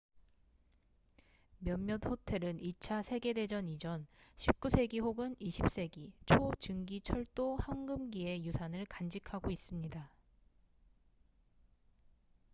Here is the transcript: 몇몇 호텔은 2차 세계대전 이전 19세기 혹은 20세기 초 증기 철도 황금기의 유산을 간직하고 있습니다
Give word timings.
몇몇 1.59 2.03
호텔은 2.03 2.57
2차 2.57 3.03
세계대전 3.03 3.67
이전 3.67 4.07
19세기 4.35 4.99
혹은 4.99 5.35
20세기 5.39 6.11
초 6.25 6.51
증기 6.57 6.99
철도 7.01 7.55
황금기의 7.57 8.43
유산을 8.43 8.85
간직하고 8.87 9.51
있습니다 9.51 10.11